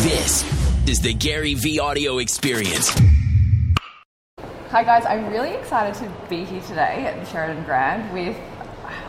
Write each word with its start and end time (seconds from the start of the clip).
This 0.00 0.44
is 0.86 1.00
the 1.00 1.14
GaryVee 1.14 1.80
audio 1.80 2.18
experience. 2.18 2.90
Hi 4.68 4.84
guys, 4.84 5.06
I'm 5.06 5.30
really 5.30 5.54
excited 5.54 5.94
to 6.04 6.28
be 6.28 6.44
here 6.44 6.60
today 6.60 7.06
at 7.06 7.18
the 7.18 7.24
Sheraton 7.24 7.64
Grand 7.64 8.12
with, 8.12 8.36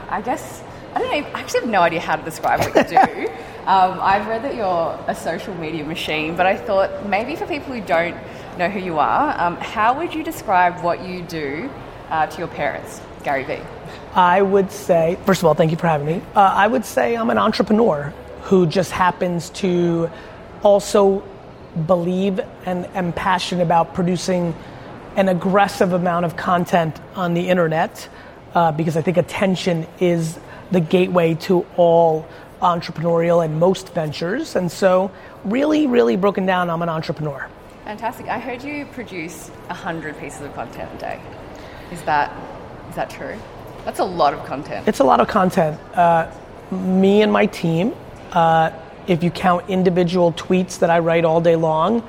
I 0.08 0.22
guess, 0.22 0.64
I 0.96 1.00
don't 1.00 1.08
know, 1.10 1.14
I 1.14 1.42
actually 1.42 1.60
have 1.60 1.70
no 1.70 1.82
idea 1.82 2.00
how 2.00 2.16
to 2.16 2.24
describe 2.24 2.62
what 2.62 2.74
you 2.90 2.98
do. 2.98 2.98
um, 3.66 4.00
I've 4.02 4.28
read 4.28 4.44
that 4.46 4.56
you're 4.56 4.98
a 5.08 5.14
social 5.14 5.54
media 5.56 5.84
machine, 5.84 6.38
but 6.38 6.46
I 6.46 6.56
thought 6.56 7.06
maybe 7.06 7.36
for 7.36 7.46
people 7.48 7.74
who 7.74 7.82
don't 7.82 8.16
know 8.58 8.70
who 8.70 8.80
you 8.80 8.98
are, 8.98 9.38
um, 9.42 9.58
how 9.58 9.98
would 9.98 10.14
you 10.14 10.24
describe 10.24 10.82
what 10.86 11.06
you 11.06 11.22
do 11.22 11.70
uh, 12.10 12.28
to 12.28 12.38
your 12.40 12.48
parents, 12.48 13.02
GaryVee? 13.24 13.64
I 14.16 14.42
would 14.42 14.72
say, 14.72 15.18
first 15.26 15.42
of 15.42 15.48
all, 15.48 15.54
thank 15.54 15.72
you 15.72 15.78
for 15.78 15.88
having 15.88 16.08
me. 16.08 16.22
Uh, 16.34 16.40
I 16.40 16.66
would 16.66 16.86
say 16.86 17.18
I'm 17.18 17.30
an 17.30 17.38
entrepreneur 17.38 18.14
who 18.44 18.66
just 18.66 18.92
happens 18.92 19.50
to 19.50 20.10
also 20.68 21.24
believe 21.86 22.42
and 22.66 22.86
am 22.88 23.14
passionate 23.14 23.64
about 23.64 23.94
producing 23.94 24.54
an 25.16 25.30
aggressive 25.30 25.94
amount 25.94 26.26
of 26.26 26.36
content 26.36 27.00
on 27.16 27.34
the 27.34 27.48
internet 27.48 28.10
uh, 28.54 28.72
because 28.74 28.98
I 28.98 29.02
think 29.02 29.16
attention 29.16 29.88
is 30.00 30.38
the 30.72 30.82
gateway 30.82 31.36
to 31.48 31.66
all 31.78 32.28
entrepreneurial 32.62 33.46
and 33.46 33.60
most 33.60 33.94
ventures. 33.94 34.58
And 34.58 34.70
so, 34.70 35.10
really, 35.46 35.88
really 35.88 36.18
broken 36.18 36.46
down, 36.46 36.70
I'm 36.70 36.82
an 36.82 36.90
entrepreneur. 36.90 37.48
Fantastic. 37.86 38.28
I 38.28 38.38
heard 38.38 38.62
you 38.62 38.86
produce 38.88 39.48
100 39.68 40.20
pieces 40.20 40.42
of 40.42 40.54
content 40.54 40.90
a 40.96 40.98
day. 40.98 41.22
Is 41.92 42.02
that, 42.04 42.34
is 42.90 42.96
that 42.96 43.10
true? 43.10 43.38
That's 43.86 44.00
a 44.00 44.04
lot 44.04 44.34
of 44.34 44.44
content. 44.46 44.86
It's 44.86 45.00
a 45.00 45.06
lot 45.06 45.22
of 45.22 45.30
content. 45.30 45.80
Uh, 45.96 46.30
me 46.72 47.22
and 47.22 47.32
my 47.32 47.46
team, 47.46 47.94
uh, 48.34 48.72
if 49.08 49.24
you 49.24 49.32
count 49.32 49.70
individual 49.70 50.34
tweets 50.34 50.80
that 50.80 50.90
I 50.90 51.00
write 51.00 51.26
all 51.26 51.42
day 51.42 51.56
long, 51.56 52.08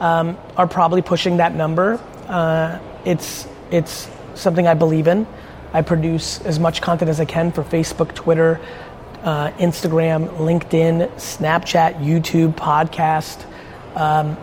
um, 0.00 0.36
are 0.56 0.66
probably 0.66 1.02
pushing 1.02 1.36
that 1.38 1.54
number. 1.54 2.00
Uh, 2.26 2.78
it's 3.04 3.46
it's 3.70 4.08
something 4.34 4.66
I 4.66 4.74
believe 4.74 5.06
in. 5.06 5.26
I 5.72 5.82
produce 5.82 6.40
as 6.40 6.58
much 6.58 6.82
content 6.82 7.08
as 7.08 7.20
I 7.20 7.24
can 7.24 7.52
for 7.52 7.62
Facebook, 7.62 8.14
Twitter, 8.14 8.60
uh, 9.22 9.50
Instagram, 9.52 10.28
LinkedIn, 10.38 11.08
Snapchat, 11.12 12.02
YouTube, 12.02 12.54
podcast, 12.54 13.44
um, 13.94 14.36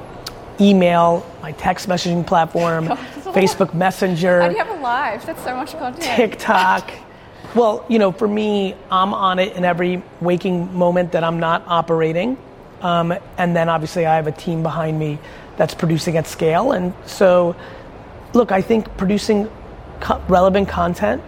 email, 0.62 1.26
my 1.42 1.52
text 1.54 1.90
messaging 1.90 2.26
platform, 2.26 2.88
Facebook 2.88 3.74
Messenger. 3.74 4.42
How 4.42 4.48
do 4.48 4.54
you 4.54 4.64
have 4.64 4.80
a 4.80 4.82
live? 4.82 5.26
That's 5.26 5.44
so 5.44 5.56
much 5.56 5.78
content. 5.78 6.04
TikTok. 6.04 6.92
Well, 7.56 7.86
you 7.88 7.98
know, 7.98 8.12
for 8.12 8.28
me, 8.28 8.76
I'm 8.92 9.14
on 9.14 9.40
it 9.40 9.56
in 9.56 9.64
every 9.64 10.04
waking 10.22 10.78
moment 10.78 11.14
that 11.14 11.24
I'm 11.24 11.40
not 11.40 11.64
operating. 11.68 12.38
Um, 12.82 13.14
and 13.38 13.56
then 13.56 13.70
obviously 13.70 14.06
I 14.06 14.16
have 14.16 14.28
a 14.28 14.32
team 14.32 14.64
behind 14.64 15.00
me 15.00 15.18
that's 15.56 15.74
producing 15.74 16.18
at 16.18 16.28
scale. 16.28 16.72
And 16.72 16.94
so, 17.06 17.56
look, 18.34 18.52
I 18.52 18.62
think 18.62 18.96
producing 18.98 19.50
co- 20.00 20.22
relevant 20.28 20.70
content, 20.70 21.24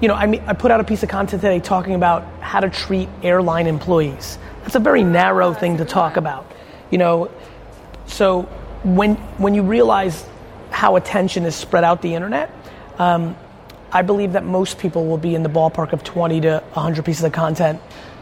you 0.00 0.08
know, 0.08 0.14
I, 0.14 0.26
mean, 0.26 0.42
I 0.46 0.54
put 0.54 0.70
out 0.70 0.80
a 0.80 0.84
piece 0.84 1.02
of 1.02 1.08
content 1.08 1.42
today 1.42 1.60
talking 1.60 1.94
about 1.94 2.24
how 2.40 2.60
to 2.60 2.70
treat 2.70 3.08
airline 3.22 3.66
employees. 3.66 4.38
That's 4.62 4.74
a 4.74 4.80
very 4.80 5.04
narrow 5.04 5.52
thing 5.52 5.76
to 5.76 5.84
talk 5.84 6.16
about. 6.16 6.50
You 6.90 6.98
know, 6.98 7.30
so 8.06 8.42
when, 8.82 9.16
when 9.36 9.54
you 9.54 9.62
realize 9.62 10.24
how 10.70 10.96
attention 10.96 11.44
is 11.44 11.54
spread 11.54 11.84
out 11.84 12.02
the 12.02 12.14
internet, 12.14 12.50
um, 12.98 13.36
I 13.92 14.02
believe 14.02 14.32
that 14.32 14.44
most 14.44 14.78
people 14.78 15.06
will 15.06 15.18
be 15.18 15.34
in 15.34 15.42
the 15.42 15.48
ballpark 15.48 15.92
of 15.92 16.04
20 16.04 16.42
to 16.42 16.62
100 16.72 17.04
pieces 17.04 17.24
of 17.24 17.32
content 17.32 17.80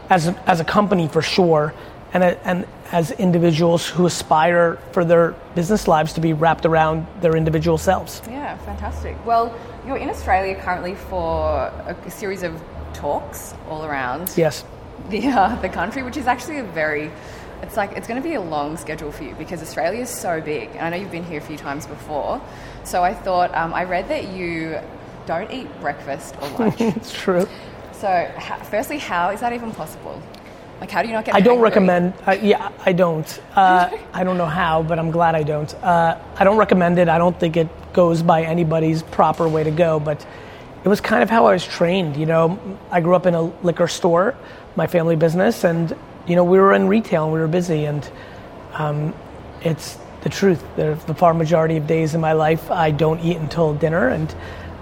as 0.09 0.27
a, 0.27 0.49
as 0.49 0.59
a 0.59 0.63
company 0.63 1.07
for 1.07 1.21
sure, 1.21 1.73
and, 2.13 2.23
a, 2.23 2.47
and 2.47 2.65
as 2.91 3.11
individuals 3.11 3.87
who 3.87 4.07
aspire 4.07 4.79
for 4.91 5.05
their 5.05 5.35
business 5.53 5.87
lives 5.87 6.13
to 6.13 6.21
be 6.21 6.33
wrapped 6.33 6.65
around 6.65 7.05
their 7.21 7.35
individual 7.35 7.77
selves. 7.77 8.21
Yeah, 8.27 8.57
fantastic. 8.57 9.23
Well, 9.25 9.55
you're 9.85 9.97
in 9.97 10.09
Australia 10.09 10.55
currently 10.55 10.95
for 10.95 11.71
a, 11.85 12.11
series 12.11 12.41
of 12.41 12.59
talks 12.93 13.53
all 13.69 13.85
around 13.85 14.33
Yes. 14.35 14.65
the, 15.09 15.27
uh, 15.27 15.55
the 15.61 15.69
country, 15.69 16.01
which 16.01 16.17
is 16.17 16.25
actually 16.25 16.57
a 16.57 16.63
very 16.63 17.11
it's 17.61 17.75
like 17.75 17.91
it's 17.91 18.07
going 18.07 18.21
to 18.21 18.27
be 18.27 18.35
a 18.35 18.41
long 18.41 18.77
schedule 18.77 19.11
for 19.11 19.25
you 19.25 19.35
because 19.35 19.61
Australia 19.61 20.01
is 20.01 20.09
so 20.09 20.39
big. 20.39 20.69
And 20.69 20.79
I 20.79 20.89
know 20.89 20.95
you've 20.95 21.11
been 21.11 21.25
here 21.25 21.39
a 21.39 21.41
few 21.41 21.57
times 21.57 21.85
before, 21.85 22.41
so 22.85 23.03
I 23.03 23.13
thought 23.13 23.53
um, 23.53 23.73
I 23.73 23.83
read 23.83 24.07
that 24.07 24.29
you 24.29 24.79
don't 25.29 25.51
eat 25.51 25.67
breakfast 25.79 26.35
or 26.41 26.49
lunch. 26.59 26.81
It's 26.81 27.13
true. 27.13 27.47
so, 27.91 28.07
ha- 28.37 28.57
firstly, 28.63 28.97
how 28.97 29.29
is 29.29 29.39
that 29.41 29.53
even 29.53 29.71
possible? 29.71 30.19
Like, 30.81 30.89
how 30.89 31.03
do 31.03 31.07
you 31.07 31.13
not 31.13 31.25
get? 31.25 31.35
I 31.35 31.39
don't 31.39 31.59
recommend. 31.59 32.15
Uh, 32.25 32.37
yeah, 32.41 32.71
I 32.83 32.93
don't. 32.93 33.39
Uh, 33.55 33.95
I 34.13 34.23
don't 34.23 34.39
know 34.39 34.47
how, 34.47 34.81
but 34.81 34.97
I'm 34.97 35.11
glad 35.11 35.35
I 35.35 35.43
don't. 35.43 35.71
Uh, 35.75 36.17
I 36.35 36.43
don't 36.43 36.57
recommend 36.57 36.97
it. 36.97 37.09
I 37.09 37.19
don't 37.19 37.39
think 37.39 37.57
it 37.57 37.67
goes 37.93 38.23
by 38.23 38.41
anybody's 38.43 39.03
proper 39.03 39.47
way 39.47 39.63
to 39.63 39.71
go. 39.71 39.99
But 39.99 40.25
it 40.83 40.87
was 40.89 40.99
kind 40.99 41.21
of 41.21 41.29
how 41.29 41.45
I 41.45 41.53
was 41.53 41.65
trained. 41.65 42.17
You 42.17 42.25
know, 42.25 42.77
I 42.89 42.99
grew 43.01 43.15
up 43.15 43.27
in 43.27 43.35
a 43.35 43.41
liquor 43.41 43.87
store, 43.87 44.35
my 44.75 44.87
family 44.87 45.15
business, 45.15 45.63
and 45.63 45.95
you 46.25 46.35
know 46.35 46.43
we 46.43 46.57
were 46.57 46.73
in 46.73 46.87
retail 46.87 47.25
and 47.25 47.33
we 47.33 47.39
were 47.39 47.47
busy. 47.47 47.85
And 47.85 48.09
um, 48.73 49.13
it's 49.61 49.99
the 50.21 50.29
truth. 50.29 50.63
The, 50.75 50.97
the 51.05 51.13
far 51.13 51.35
majority 51.35 51.77
of 51.77 51.85
days 51.85 52.15
in 52.15 52.21
my 52.21 52.33
life, 52.33 52.71
I 52.71 52.89
don't 52.89 53.19
eat 53.19 53.37
until 53.37 53.75
dinner. 53.75 54.07
And 54.07 54.33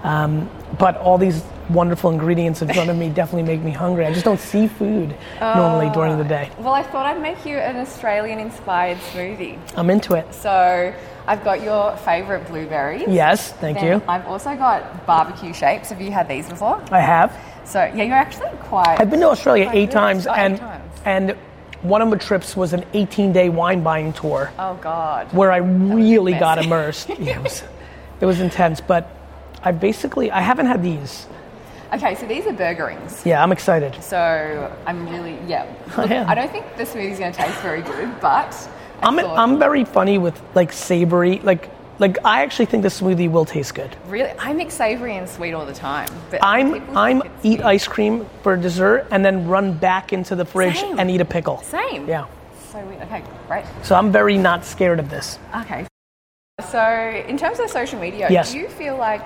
um, 0.02 0.48
but 0.78 0.96
all 0.98 1.18
these 1.18 1.42
wonderful 1.70 2.10
ingredients 2.10 2.62
in 2.62 2.72
front 2.72 2.88
of 2.88 2.96
me 2.96 3.08
definitely 3.20 3.42
make 3.42 3.62
me 3.62 3.70
hungry. 3.70 4.06
I 4.06 4.12
just 4.12 4.24
don't 4.24 4.40
see 4.40 4.66
food 4.68 5.14
normally 5.40 5.90
during 5.90 6.16
the 6.16 6.24
day. 6.24 6.50
Well, 6.58 6.72
I 6.74 6.82
thought 6.82 7.06
I'd 7.06 7.20
make 7.20 7.44
you 7.44 7.56
an 7.58 7.76
Australian-inspired 7.76 8.98
smoothie. 8.98 9.58
I'm 9.76 9.90
into 9.90 10.14
it. 10.14 10.32
So 10.34 10.94
I've 11.26 11.44
got 11.44 11.62
your 11.62 11.96
favourite 11.98 12.46
blueberries. 12.48 13.04
Yes, 13.06 13.52
thank 13.52 13.78
Then 13.78 14.00
you. 14.00 14.02
I've 14.08 14.26
also 14.26 14.56
got 14.56 15.06
barbecue 15.06 15.52
shapes. 15.52 15.90
Have 15.90 16.00
you 16.00 16.10
had 16.10 16.26
these 16.28 16.48
before? 16.48 16.82
I 16.90 17.00
have. 17.00 17.36
So 17.64 17.80
yeah, 17.84 18.04
you're 18.04 18.16
actually 18.16 18.48
quite. 18.60 18.98
I've 18.98 19.10
been 19.10 19.20
to 19.20 19.28
Australia 19.28 19.70
eight 19.74 19.90
times, 19.90 20.26
Oh, 20.26 20.32
eight 20.32 20.38
and 20.38 20.58
times. 20.58 21.00
and 21.04 21.36
one 21.82 22.00
of 22.00 22.08
my 22.08 22.16
trips 22.16 22.56
was 22.56 22.72
an 22.72 22.82
18-day 22.94 23.50
wine 23.50 23.82
buying 23.82 24.12
tour 24.12 24.50
Oh 24.58 24.74
God. 24.82 25.32
where 25.32 25.52
I 25.52 25.58
really 25.58 26.32
got 26.32 26.64
immersed. 26.64 27.08
Yeah, 27.10 27.36
it, 27.38 27.42
was, 27.42 27.62
it 28.20 28.26
was 28.26 28.40
intense, 28.40 28.80
but 28.80 29.14
I 29.62 29.72
basically 29.72 30.30
I 30.30 30.40
haven't 30.40 30.66
had 30.66 30.82
these. 30.82 31.26
Okay, 31.92 32.14
so 32.14 32.26
these 32.26 32.46
are 32.46 32.52
burger 32.52 32.86
rings. 32.86 33.22
Yeah, 33.24 33.42
I'm 33.42 33.50
excited. 33.52 34.02
So 34.02 34.76
I'm 34.86 35.08
really 35.08 35.38
yeah. 35.46 35.66
Oh, 35.96 36.02
I 36.02 36.14
am. 36.14 36.28
I 36.28 36.34
don't 36.34 36.50
think 36.50 36.64
the 36.76 36.84
smoothie's 36.84 37.18
going 37.18 37.32
to 37.32 37.38
taste 37.38 37.58
very 37.60 37.82
good, 37.82 38.20
but 38.20 38.52
I 39.02 39.08
I'm 39.08 39.16
thought, 39.16 39.38
I'm 39.38 39.58
very 39.58 39.84
funny 39.84 40.18
with 40.18 40.40
like 40.54 40.72
savory, 40.72 41.38
like 41.38 41.70
like 41.98 42.18
I 42.24 42.42
actually 42.42 42.66
think 42.66 42.82
the 42.82 42.90
smoothie 42.90 43.30
will 43.30 43.44
taste 43.44 43.74
good. 43.74 43.96
really 44.06 44.30
I 44.38 44.52
mix 44.52 44.74
savory 44.74 45.16
and 45.16 45.28
sweet 45.28 45.52
all 45.52 45.66
the 45.66 45.72
time. 45.72 46.08
But 46.30 46.40
I'm 46.42 46.96
I'm 46.96 47.22
eat 47.42 47.62
ice 47.62 47.88
cream 47.88 48.26
for 48.42 48.56
dessert 48.56 49.06
and 49.10 49.24
then 49.24 49.48
run 49.48 49.72
back 49.72 50.12
into 50.12 50.36
the 50.36 50.44
fridge 50.44 50.76
Same. 50.78 50.98
and 50.98 51.10
eat 51.10 51.20
a 51.20 51.24
pickle. 51.24 51.62
Same. 51.62 52.06
Yeah. 52.06 52.26
So 52.70 52.84
weird. 52.84 53.02
Okay, 53.02 53.24
great. 53.48 53.64
So 53.82 53.94
I'm 53.96 54.12
very 54.12 54.36
not 54.36 54.64
scared 54.64 55.00
of 55.00 55.08
this. 55.10 55.38
Okay. 55.56 55.86
So 56.66 57.22
in 57.28 57.38
terms 57.38 57.60
of 57.60 57.70
social 57.70 58.00
media, 58.00 58.26
Yes. 58.30 58.52
do 58.52 58.58
you 58.58 58.68
feel 58.68 58.96
like 58.96 59.22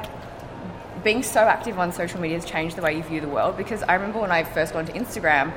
being 1.02 1.22
so 1.22 1.40
active 1.40 1.78
on 1.78 1.90
social 1.90 2.20
media 2.20 2.36
has 2.36 2.44
changed 2.44 2.76
the 2.76 2.82
way 2.82 2.94
you 2.94 3.02
view 3.02 3.22
the 3.22 3.28
world? 3.28 3.56
Because 3.56 3.82
I 3.82 3.94
remember 3.94 4.20
when 4.20 4.30
I 4.30 4.44
first 4.44 4.74
got 4.74 4.80
onto 4.80 4.92
Instagram, 4.92 5.50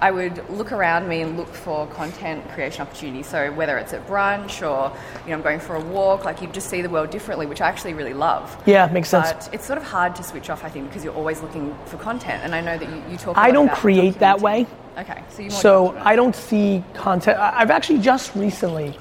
I 0.00 0.10
would 0.10 0.48
look 0.48 0.72
around 0.72 1.06
me 1.06 1.20
and 1.20 1.36
look 1.36 1.52
for 1.52 1.86
content 1.88 2.48
creation 2.52 2.80
opportunities. 2.80 3.26
So 3.26 3.52
whether 3.52 3.76
it's 3.76 3.92
at 3.92 4.06
brunch 4.06 4.62
or 4.62 4.90
you 5.24 5.30
know 5.30 5.34
I'm 5.36 5.42
going 5.42 5.60
for 5.60 5.76
a 5.76 5.80
walk, 5.80 6.24
like 6.24 6.40
you 6.40 6.48
just 6.48 6.70
see 6.70 6.80
the 6.80 6.88
world 6.88 7.10
differently, 7.10 7.46
which 7.46 7.60
I 7.60 7.68
actually 7.68 7.94
really 7.94 8.14
love. 8.14 8.56
Yeah, 8.64 8.86
makes 8.86 9.10
sense. 9.10 9.30
But 9.30 9.50
it's 9.52 9.66
sort 9.66 9.76
of 9.76 9.84
hard 9.84 10.16
to 10.16 10.22
switch 10.22 10.48
off, 10.48 10.64
I 10.64 10.70
think, 10.70 10.88
because 10.88 11.04
you're 11.04 11.14
always 11.14 11.42
looking 11.42 11.76
for 11.86 11.98
content. 11.98 12.42
And 12.42 12.54
I 12.54 12.60
know 12.62 12.78
that 12.78 12.88
you, 12.88 13.02
you 13.10 13.16
talk. 13.18 13.36
I 13.36 13.50
don't 13.50 13.70
create 13.70 14.18
that 14.20 14.40
way. 14.40 14.66
Okay, 14.96 15.22
so 15.28 15.42
you 15.42 15.50
So. 15.50 15.96
I 15.98 16.16
don't 16.16 16.34
see 16.34 16.82
content. 16.94 17.38
I've 17.38 17.70
actually 17.70 17.98
just 17.98 18.34
recently 18.34 18.96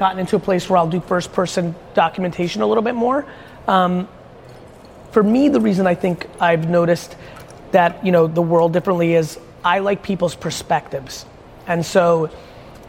gotten 0.00 0.18
into 0.18 0.34
a 0.34 0.40
place 0.40 0.68
where 0.68 0.78
I'll 0.78 0.88
do 0.88 1.00
first 1.00 1.32
person 1.32 1.76
documentation 1.94 2.62
a 2.62 2.66
little 2.66 2.82
bit 2.82 2.96
more. 2.96 3.24
Um, 3.68 4.08
for 5.12 5.22
me, 5.22 5.48
the 5.48 5.60
reason 5.60 5.86
I 5.86 5.94
think 5.94 6.26
I've 6.40 6.68
noticed 6.68 7.16
that 7.70 8.04
you 8.04 8.10
know 8.10 8.26
the 8.26 8.42
world 8.42 8.72
differently 8.72 9.14
is 9.14 9.38
I 9.62 9.78
like 9.78 10.02
people's 10.02 10.34
perspectives, 10.34 11.24
and 11.68 11.86
so 11.86 12.30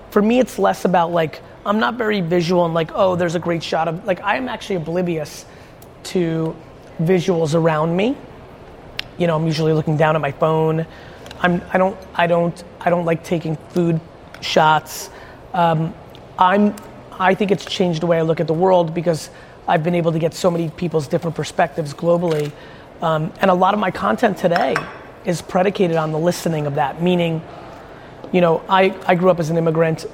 for 0.10 0.24
me, 0.24 0.40
it's 0.40 0.58
less 0.58 0.86
about 0.86 1.12
like 1.12 1.44
I'm 1.68 1.80
not 1.80 1.96
very 1.96 2.22
visual 2.22 2.66
and 2.66 2.74
like 2.74 2.90
oh, 2.96 3.16
there's 3.16 3.36
a 3.36 3.40
great 3.40 3.62
shot 3.62 3.88
of 3.88 4.06
like 4.06 4.20
I'm 4.24 4.50
actually 4.50 4.78
oblivious 4.78 5.46
to 6.06 6.56
visuals 7.00 7.54
around 7.54 7.96
me 7.96 8.18
you 9.22 9.28
know, 9.28 9.36
I'm 9.36 9.46
usually 9.46 9.74
looking 9.74 9.98
down 9.98 10.16
at 10.16 10.22
my 10.22 10.32
phone. 10.32 10.86
I'm, 11.42 11.62
I 11.72 11.78
don't, 11.78 11.98
I 12.16 12.26
don't, 12.26 12.64
I 12.80 12.90
don't 12.90 13.06
like 13.06 13.24
taking 13.24 13.56
food 13.70 14.02
shots. 14.42 15.12
Um, 15.54 15.94
I'm, 16.40 16.76
I 17.20 17.36
think 17.36 17.52
it's 17.52 17.66
changed 17.66 18.02
the 18.02 18.08
way 18.08 18.18
I 18.18 18.22
look 18.22 18.40
at 18.40 18.48
the 18.48 18.54
world 18.54 18.94
because 18.94 19.30
I've 19.68 19.84
been 19.84 19.96
able 19.96 20.12
to 20.12 20.20
get 20.20 20.34
so 20.34 20.50
many 20.50 20.70
people's 20.70 21.08
different 21.08 21.36
perspectives 21.36 21.94
globally, 21.94 22.52
um, 23.02 23.32
and 23.42 23.52
a 23.52 23.54
lot 23.54 23.74
of 23.74 23.80
my 23.80 23.92
content 23.92 24.38
today 24.38 24.76
is 25.26 25.42
predicated 25.42 25.98
on 25.98 26.12
the 26.12 26.20
listening 26.20 26.66
of 26.66 26.76
that. 26.76 27.02
Meaning, 27.02 27.42
you 28.32 28.42
know, 28.42 28.64
I, 28.68 28.96
I 29.06 29.16
grew 29.16 29.30
up 29.30 29.40
as 29.40 29.50
an 29.50 29.58
immigrant 29.58 30.06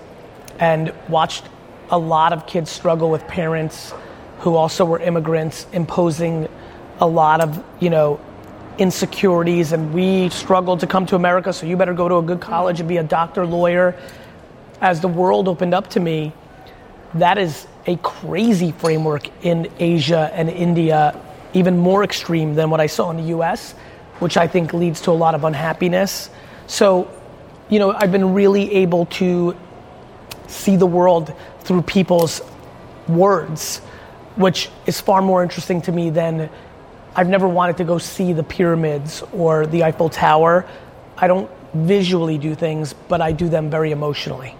and 0.59 0.93
watched 1.07 1.45
a 1.89 1.97
lot 1.97 2.33
of 2.33 2.45
kids 2.45 2.69
struggle 2.69 3.09
with 3.09 3.25
parents 3.27 3.93
who 4.39 4.55
also 4.55 4.85
were 4.85 4.99
immigrants 4.99 5.65
imposing 5.71 6.47
a 6.99 7.07
lot 7.07 7.41
of, 7.41 7.63
you 7.79 7.89
know, 7.89 8.19
insecurities 8.77 9.71
and 9.71 9.93
we 9.93 10.29
struggled 10.29 10.79
to 10.81 10.87
come 10.87 11.05
to 11.05 11.15
America, 11.15 11.53
so 11.53 11.65
you 11.65 11.77
better 11.77 11.93
go 11.93 12.07
to 12.07 12.17
a 12.17 12.21
good 12.21 12.41
college 12.41 12.79
and 12.79 12.89
be 12.89 12.97
a 12.97 13.03
doctor, 13.03 13.45
lawyer. 13.45 13.95
As 14.81 15.01
the 15.01 15.07
world 15.07 15.47
opened 15.47 15.73
up 15.73 15.89
to 15.91 15.99
me, 15.99 16.33
that 17.15 17.37
is 17.37 17.67
a 17.85 17.95
crazy 17.97 18.71
framework 18.71 19.29
in 19.45 19.71
Asia 19.79 20.29
and 20.33 20.49
India, 20.49 21.19
even 21.53 21.77
more 21.77 22.03
extreme 22.03 22.55
than 22.55 22.69
what 22.69 22.79
I 22.79 22.87
saw 22.87 23.09
in 23.11 23.17
the 23.17 23.35
US, 23.37 23.73
which 24.19 24.37
I 24.37 24.47
think 24.47 24.73
leads 24.73 25.01
to 25.01 25.11
a 25.11 25.13
lot 25.13 25.35
of 25.35 25.43
unhappiness. 25.43 26.29
So, 26.67 27.09
you 27.69 27.79
know, 27.79 27.91
I've 27.91 28.11
been 28.11 28.33
really 28.33 28.73
able 28.75 29.05
to 29.05 29.55
see 30.47 30.75
the 30.75 30.85
world 30.85 31.33
through 31.61 31.83
people's 31.83 32.41
words, 33.07 33.79
which 34.35 34.69
is 34.85 34.99
far 34.99 35.21
more 35.21 35.43
interesting 35.43 35.81
to 35.83 35.91
me 35.91 36.09
than 36.09 36.49
I've 37.15 37.29
never 37.29 37.47
wanted 37.47 37.77
to 37.77 37.83
go 37.83 37.97
see 37.97 38.33
the 38.33 38.43
pyramids 38.43 39.23
or 39.33 39.65
the 39.65 39.83
Eiffel 39.83 40.09
Tower. 40.09 40.65
I 41.17 41.27
don't 41.27 41.49
visually 41.73 42.37
do 42.37 42.53
things, 42.53 42.93
but 42.93 43.21
I 43.21 43.31
do 43.31 43.49
them 43.49 43.69
very 43.69 43.91
emotionally. 43.91 44.55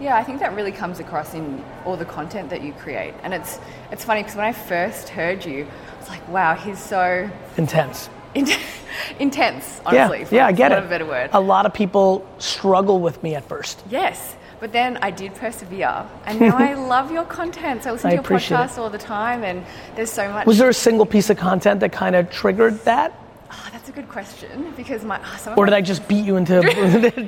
Yeah, 0.00 0.16
I 0.16 0.22
think 0.22 0.40
that 0.40 0.54
really 0.54 0.70
comes 0.72 1.00
across 1.00 1.34
in 1.34 1.64
all 1.84 1.96
the 1.96 2.04
content 2.04 2.50
that 2.50 2.62
you 2.62 2.72
create. 2.72 3.14
And 3.22 3.34
it's 3.34 3.58
it's 3.90 4.04
funny 4.04 4.22
because 4.22 4.36
when 4.36 4.44
I 4.46 4.52
first 4.52 5.08
heard 5.08 5.44
you, 5.44 5.66
I 5.66 5.98
was 5.98 6.08
like, 6.08 6.28
wow, 6.28 6.54
he's 6.54 6.78
so 6.78 7.28
Intense. 7.56 8.08
in- 8.34 8.46
intense, 9.18 9.80
honestly. 9.84 10.20
yeah, 10.20 10.26
yeah, 10.30 10.46
I 10.46 10.52
get 10.52 10.72
it. 10.72 10.78
a 10.78 10.82
better 10.86 11.06
word. 11.06 11.30
A 11.32 11.40
lot 11.40 11.66
of 11.66 11.74
people 11.74 12.24
struggle 12.38 13.00
with 13.00 13.22
me 13.22 13.34
at 13.34 13.44
first. 13.48 13.82
Yes. 13.90 14.36
But 14.60 14.72
then 14.72 14.96
I 15.02 15.12
did 15.12 15.36
persevere, 15.36 16.04
and 16.26 16.40
now 16.40 16.56
I 16.56 16.74
love 16.94 17.12
your 17.12 17.24
content. 17.24 17.84
So 17.84 17.90
I 17.90 17.92
listen 17.92 18.08
I 18.08 18.10
to 18.10 18.14
your 18.16 18.24
podcast 18.24 18.72
it. 18.72 18.78
all 18.78 18.90
the 18.90 18.98
time, 18.98 19.44
and 19.44 19.64
there's 19.94 20.10
so 20.10 20.28
much. 20.32 20.46
Was 20.46 20.58
there 20.58 20.68
a 20.68 20.74
single 20.74 21.06
piece 21.06 21.30
of 21.30 21.36
content 21.38 21.78
that 21.80 21.92
kind 21.92 22.16
of 22.16 22.28
triggered 22.28 22.74
that? 22.84 23.12
Oh, 23.52 23.68
that's 23.70 23.88
a 23.88 23.92
good 23.92 24.08
question 24.08 24.72
because 24.76 25.04
my 25.04 25.20
oh, 25.24 25.36
some 25.38 25.52
of 25.52 25.58
Or 25.58 25.64
did 25.64 25.74
I 25.74 25.80
just 25.80 26.08
beat 26.08 26.24
you 26.24 26.36
into 26.36 26.60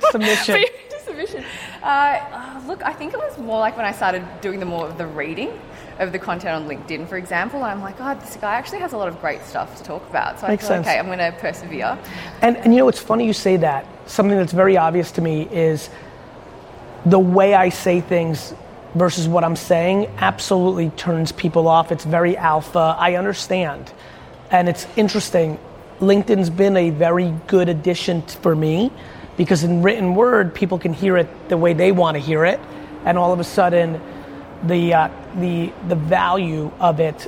submission? 0.11 0.64
Uh, 1.82 2.61
look, 2.67 2.82
I 2.85 2.93
think 2.93 3.15
it 3.15 3.19
was 3.19 3.38
more 3.38 3.59
like 3.59 3.77
when 3.77 3.87
I 3.87 3.93
started 3.93 4.23
doing 4.41 4.61
the 4.61 4.67
more 4.67 4.87
of 4.87 4.99
the 4.99 5.06
reading 5.06 5.59
of 5.99 6.12
the 6.12 6.19
content 6.19 6.55
on 6.55 6.69
LinkedIn, 6.69 7.09
for 7.09 7.17
example. 7.17 7.62
I'm 7.62 7.81
like, 7.81 7.99
God, 7.99 8.21
this 8.21 8.37
guy 8.37 8.55
actually 8.55 8.79
has 8.81 8.93
a 8.93 8.97
lot 8.97 9.09
of 9.09 9.21
great 9.21 9.43
stuff 9.43 9.77
to 9.77 9.82
talk 9.85 10.09
about. 10.09 10.41
So 10.41 10.49
Makes 10.49 10.65
I 10.65 10.69
thought, 10.69 10.75
sense. 10.75 10.87
okay, 10.87 10.99
I'm 10.99 11.06
going 11.06 11.19
to 11.19 11.32
persevere. 11.38 11.99
And, 12.43 12.56
and 12.59 12.73
you 12.73 12.81
know, 12.81 12.88
it's 12.88 12.99
funny 13.00 13.27
you 13.27 13.32
say 13.32 13.56
that. 13.59 13.87
Something 14.06 14.37
that's 14.37 14.53
very 14.53 14.77
obvious 14.77 15.12
to 15.12 15.21
me 15.21 15.43
is 15.50 15.91
the 17.06 17.19
way 17.19 17.55
I 17.55 17.69
say 17.69 18.00
things 18.00 18.55
versus 18.94 19.29
what 19.29 19.44
I'm 19.44 19.56
saying 19.56 20.06
absolutely 20.19 20.91
turns 20.91 21.32
people 21.32 21.69
off. 21.69 21.93
It's 21.93 22.05
very 22.05 22.37
alpha. 22.37 22.97
I 22.99 23.17
understand. 23.17 23.93
And 24.50 24.69
it's 24.69 24.87
interesting. 24.97 25.59
LinkedIn's 26.00 26.50
been 26.50 26.77
a 26.77 26.91
very 26.91 27.35
good 27.47 27.69
addition 27.69 28.23
for 28.23 28.56
me 28.56 28.91
because 29.40 29.64
in 29.64 29.81
written 29.81 30.14
word, 30.14 30.54
people 30.54 30.78
can 30.78 30.92
hear 30.92 31.16
it 31.16 31.48
the 31.48 31.56
way 31.56 31.72
they 31.72 31.92
want 31.92 32.14
to 32.14 32.19
hear 32.19 32.44
it. 32.44 32.60
And 33.06 33.16
all 33.16 33.32
of 33.32 33.40
a 33.40 33.44
sudden, 33.44 33.98
the, 34.64 34.92
uh, 34.92 35.08
the, 35.37 35.72
the 35.88 35.94
value 35.94 36.70
of 36.78 37.00
it 37.00 37.26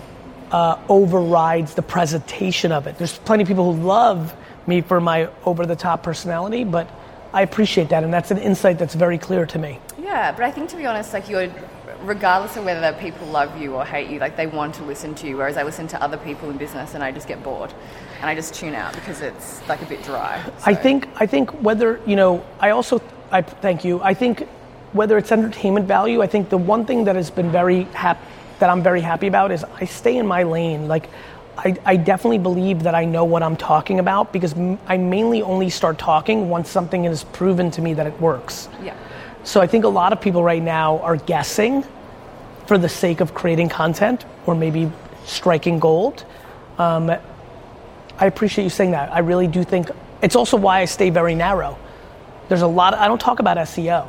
uh, 0.50 0.79
overrides 0.91 1.73
the 1.73 1.81
presentation 1.81 2.70
of 2.70 2.87
it. 2.87 2.99
There's 2.99 3.17
plenty 3.17 3.44
of 3.44 3.49
people 3.49 3.73
who 3.73 3.82
love 3.82 4.37
me 4.67 4.82
for 4.82 5.00
my 5.00 5.31
over 5.47 5.64
the 5.64 5.75
top 5.75 6.03
personality, 6.03 6.64
but 6.64 6.87
I 7.32 7.41
appreciate 7.41 7.88
that, 7.88 8.05
and 8.05 8.12
that's 8.12 8.31
an 8.31 8.37
insight 8.37 8.79
that's 8.79 8.94
very 8.94 9.17
clear 9.17 9.47
to 9.47 9.58
me. 9.58 9.79
Yeah, 9.99 10.32
but 10.32 10.43
I 10.43 10.50
think 10.50 10.69
to 10.69 10.76
be 10.76 10.85
honest, 10.85 11.15
like 11.15 11.31
you're, 11.31 11.50
regardless 12.03 12.57
of 12.57 12.65
whether 12.65 12.93
people 12.99 13.27
love 13.29 13.61
you 13.61 13.75
or 13.75 13.85
hate 13.85 14.11
you, 14.11 14.19
like 14.19 14.37
they 14.37 14.47
want 14.47 14.75
to 14.77 14.85
listen 14.85 15.15
to 15.17 15.27
you. 15.29 15.37
Whereas 15.37 15.57
I 15.57 15.63
listen 15.63 15.87
to 15.89 16.03
other 16.03 16.17
people 16.19 16.51
in 16.51 16.57
business 16.57 16.95
and 16.95 17.03
I 17.03 17.13
just 17.13 17.29
get 17.29 17.43
bored, 17.43 17.73
and 18.21 18.27
I 18.27 18.35
just 18.35 18.55
tune 18.55 18.75
out 18.75 18.93
because 18.95 19.21
it's 19.21 19.67
like 19.69 19.83
a 19.83 19.87
bit 19.87 20.03
dry. 20.03 20.43
I 20.65 20.75
think 20.75 21.09
I 21.17 21.27
think 21.27 21.51
whether 21.63 22.01
you 22.07 22.17
know, 22.17 22.45
I 22.61 22.71
also 22.71 23.01
I 23.31 23.43
thank 23.43 23.85
you. 23.85 24.01
I 24.03 24.15
think 24.15 24.47
whether 24.93 25.17
it's 25.17 25.33
entertainment 25.33 25.87
value, 25.87 26.21
I 26.23 26.27
think 26.27 26.51
the 26.51 26.59
one 26.59 26.85
thing 26.85 27.05
that 27.05 27.17
has 27.17 27.31
been 27.31 27.51
very 27.51 27.85
hap- 27.95 28.21
that 28.59 28.69
I'm 28.69 28.83
very 28.83 29.01
happy 29.01 29.27
about 29.27 29.51
is 29.51 29.65
I 29.81 29.87
stay 29.87 30.19
in 30.19 30.27
my 30.27 30.43
lane. 30.43 30.87
Like 30.87 31.09
I, 31.57 31.77
I 31.85 31.97
definitely 31.97 32.39
believe 32.39 32.83
that 32.83 32.95
I 32.95 33.05
know 33.05 33.25
what 33.25 33.43
I'm 33.43 33.57
talking 33.57 33.99
about 33.99 34.33
because 34.33 34.55
m- 34.55 34.79
I 34.87 34.97
mainly 34.97 35.43
only 35.43 35.71
start 35.71 35.99
talking 35.99 36.49
once 36.49 36.71
something 36.71 37.05
is 37.05 37.25
proven 37.25 37.71
to 37.73 37.83
me 37.83 37.95
that 37.95 38.07
it 38.07 38.21
works. 38.21 38.69
Yeah. 38.83 38.95
So 39.44 39.61
I 39.61 39.67
think 39.67 39.85
a 39.85 39.89
lot 39.89 40.12
of 40.12 40.21
people 40.21 40.43
right 40.43 40.62
now 40.62 40.99
are 41.00 41.17
guessing 41.17 41.85
for 42.67 42.79
the 42.79 42.89
sake 42.89 43.21
of 43.21 43.35
creating 43.35 43.69
content 43.69 44.25
or 44.47 44.55
maybe 44.55 44.91
striking 45.25 45.79
gold. 45.79 46.25
Um, 46.79 47.11
I 48.19 48.27
appreciate 48.27 48.65
you 48.65 48.71
saying 48.71 48.93
that. 48.93 49.12
I 49.12 49.19
really 49.19 49.49
do 49.49 49.65
think 49.65 49.91
it's 50.23 50.37
also 50.37 50.56
why 50.56 50.81
I 50.81 50.85
stay 50.85 51.11
very 51.11 51.35
narrow. 51.35 51.77
There's 52.49 52.62
a 52.62 52.67
lot. 52.67 52.94
I 52.94 53.09
don't 53.09 53.21
talk 53.21 53.41
about 53.41 53.56
SEO. 53.56 54.06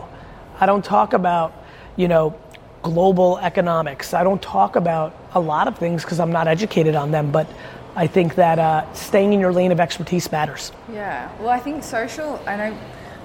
I 0.59 0.65
don't 0.65 0.85
talk 0.85 1.13
about 1.13 1.53
you 1.95 2.07
know 2.07 2.39
global 2.83 3.39
economics. 3.39 4.13
I 4.13 4.23
don't 4.23 4.41
talk 4.41 4.75
about 4.75 5.15
a 5.33 5.39
lot 5.39 5.67
of 5.67 5.77
things 5.77 6.03
because 6.03 6.19
I'm 6.19 6.31
not 6.31 6.47
educated 6.47 6.95
on 6.95 7.11
them. 7.11 7.31
But 7.31 7.47
I 7.95 8.07
think 8.07 8.35
that 8.35 8.59
uh, 8.59 8.91
staying 8.93 9.33
in 9.33 9.39
your 9.39 9.53
lane 9.53 9.71
of 9.71 9.79
expertise 9.79 10.31
matters. 10.31 10.71
Yeah. 10.91 11.31
Well, 11.39 11.49
I 11.49 11.59
think 11.59 11.83
social, 11.83 12.39
I 12.45 12.55
know 12.55 12.77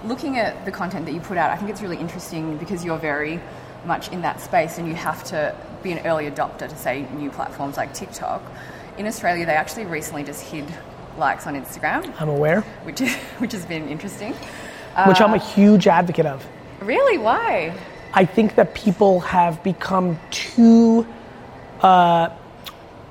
looking 0.04 0.38
at 0.38 0.64
the 0.64 0.70
content 0.70 1.06
that 1.06 1.12
you 1.12 1.20
put 1.20 1.36
out, 1.36 1.50
I 1.50 1.56
think 1.56 1.70
it's 1.70 1.82
really 1.82 1.96
interesting 1.98 2.56
because 2.56 2.84
you're 2.84 2.98
very 2.98 3.40
much 3.84 4.10
in 4.10 4.22
that 4.22 4.40
space 4.40 4.78
and 4.78 4.88
you 4.88 4.94
have 4.94 5.24
to 5.24 5.54
be 5.82 5.92
an 5.92 6.06
early 6.06 6.30
adopter 6.30 6.68
to, 6.68 6.76
say, 6.76 7.06
new 7.14 7.30
platforms 7.30 7.76
like 7.76 7.94
TikTok. 7.94 8.42
In 8.96 9.06
Australia, 9.06 9.46
they 9.46 9.54
actually 9.54 9.86
recently 9.86 10.24
just 10.24 10.42
hid 10.42 10.66
likes 11.16 11.46
on 11.46 11.54
Instagram, 11.54 12.12
I'm 12.20 12.28
aware, 12.28 12.60
which, 12.84 13.00
is, 13.00 13.14
which 13.38 13.52
has 13.52 13.64
been 13.64 13.88
interesting. 13.88 14.34
which 15.06 15.20
I'm 15.20 15.34
a 15.34 15.38
huge 15.38 15.86
advocate 15.86 16.26
of. 16.26 16.46
Really? 16.80 17.18
Why? 17.18 17.76
I 18.14 18.24
think 18.24 18.54
that 18.54 18.74
people 18.74 19.20
have 19.20 19.62
become 19.62 20.18
too 20.30 21.06
uh, 21.82 22.28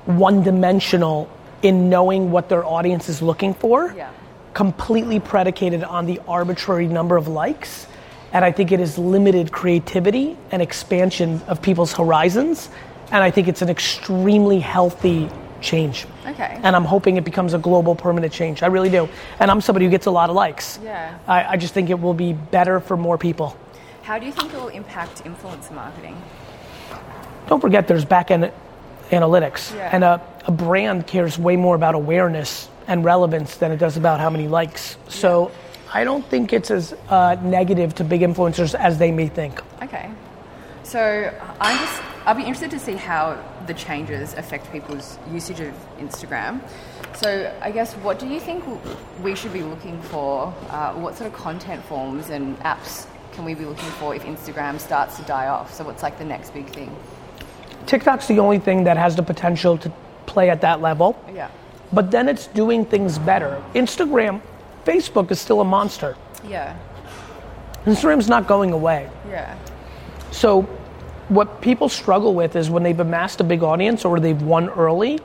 one 0.06 0.42
dimensional 0.42 1.30
in 1.62 1.88
knowing 1.90 2.30
what 2.30 2.48
their 2.48 2.64
audience 2.64 3.08
is 3.08 3.20
looking 3.20 3.52
for, 3.54 3.92
Yeah. 3.96 4.10
Completely 4.54 5.20
predicated 5.20 5.84
on 5.84 6.06
the 6.06 6.20
arbitrary 6.26 6.86
number 6.86 7.16
of 7.16 7.28
likes. 7.28 7.86
And 8.32 8.44
I 8.44 8.52
think 8.52 8.72
it 8.72 8.80
has 8.80 8.98
limited 8.98 9.52
creativity 9.52 10.36
and 10.50 10.60
expansion 10.60 11.40
of 11.46 11.62
people's 11.62 11.92
horizons. 11.92 12.68
And 13.10 13.22
I 13.24 13.30
think 13.30 13.48
it's 13.48 13.62
an 13.62 13.70
extremely 13.70 14.60
healthy 14.60 15.30
change. 15.60 16.06
Okay. 16.26 16.60
And 16.62 16.76
I'm 16.76 16.84
hoping 16.84 17.16
it 17.16 17.24
becomes 17.24 17.54
a 17.54 17.58
global 17.58 17.94
permanent 17.96 18.32
change. 18.32 18.62
I 18.62 18.66
really 18.66 18.90
do. 18.90 19.08
And 19.40 19.50
I'm 19.50 19.60
somebody 19.60 19.86
who 19.86 19.90
gets 19.90 20.06
a 20.06 20.10
lot 20.10 20.28
of 20.30 20.36
likes. 20.36 20.78
Yeah. 20.84 21.18
I, 21.26 21.44
I 21.44 21.56
just 21.56 21.72
think 21.74 21.88
it 21.90 21.98
will 21.98 22.14
be 22.14 22.32
better 22.32 22.80
for 22.80 22.96
more 22.96 23.16
people. 23.18 23.56
How 24.02 24.18
do 24.18 24.26
you 24.26 24.32
think 24.32 24.52
it 24.52 24.56
will 24.56 24.68
impact 24.68 25.24
influencer 25.24 25.72
marketing? 25.72 26.20
don't 27.46 27.60
forget 27.60 27.88
there's 27.88 28.04
back 28.04 28.30
end 28.30 28.52
analytics 29.10 29.74
Yeah. 29.74 29.88
and 29.92 30.04
a, 30.04 30.20
a 30.44 30.52
brand 30.52 31.06
cares 31.06 31.38
way 31.38 31.56
more 31.56 31.74
about 31.74 31.94
awareness 31.94 32.68
and 32.88 33.04
relevance 33.04 33.56
than 33.58 33.70
it 33.70 33.76
does 33.76 33.96
about 33.96 34.18
how 34.18 34.28
many 34.30 34.48
likes 34.48 34.96
so 35.08 35.50
i 35.94 36.02
don't 36.02 36.24
think 36.26 36.52
it's 36.52 36.70
as 36.70 36.94
uh, 37.08 37.36
negative 37.42 37.94
to 37.94 38.02
big 38.02 38.22
influencers 38.22 38.74
as 38.74 38.98
they 38.98 39.12
may 39.12 39.28
think 39.28 39.62
Okay. 39.82 40.10
So 40.82 41.32
I'm 41.60 41.78
just, 41.78 42.02
I'll 42.26 42.34
be 42.34 42.42
interested 42.42 42.70
to 42.72 42.78
see 42.78 42.94
how 42.94 43.42
the 43.66 43.74
changes 43.74 44.34
affect 44.34 44.70
people's 44.72 45.18
usage 45.30 45.60
of 45.60 45.74
Instagram. 45.98 46.60
So 47.16 47.54
I 47.60 47.70
guess 47.70 47.94
what 47.94 48.18
do 48.18 48.26
you 48.26 48.40
think 48.40 48.64
we 49.22 49.34
should 49.34 49.52
be 49.52 49.62
looking 49.62 50.00
for? 50.02 50.52
Uh, 50.70 50.94
what 50.94 51.16
sort 51.16 51.30
of 51.30 51.36
content 51.36 51.84
forms 51.84 52.30
and 52.30 52.58
apps 52.60 53.06
can 53.32 53.44
we 53.44 53.54
be 53.54 53.64
looking 53.64 53.90
for 53.92 54.14
if 54.14 54.24
Instagram 54.24 54.80
starts 54.80 55.16
to 55.18 55.22
die 55.22 55.48
off? 55.48 55.72
So 55.72 55.84
what's 55.84 56.02
like 56.02 56.18
the 56.18 56.24
next 56.24 56.50
big 56.52 56.68
thing? 56.70 56.94
tiktok's 57.86 58.26
the 58.26 58.38
only 58.38 58.58
thing 58.58 58.84
that 58.84 58.98
has 58.98 59.16
the 59.16 59.22
potential 59.22 59.78
to 59.78 59.90
play 60.26 60.50
at 60.50 60.60
that 60.60 60.82
level 60.82 61.16
Yeah. 61.32 61.48
But 61.92 62.10
then 62.10 62.28
it's 62.28 62.46
doing 62.48 62.84
things 62.84 63.18
better 63.18 63.62
instagram 63.74 64.40
facebook 64.84 65.30
is 65.30 65.40
still 65.40 65.60
a 65.60 65.64
monster 65.64 66.16
Yeah. 66.48 66.76
instagram's 67.86 68.28
not 68.28 68.46
going 68.46 68.72
away 68.72 69.08
Yeah. 69.30 69.54
So, 70.30 70.62
what 71.28 71.60
people 71.62 71.88
struggle 71.88 72.34
with 72.34 72.54
is 72.56 72.68
when 72.70 72.82
they've 72.82 72.98
amassed 73.00 73.40
a 73.40 73.44
big 73.44 73.62
audience 73.62 74.04
or 74.04 74.20
they've 74.20 74.40
won 74.40 74.68
early, 74.70 75.20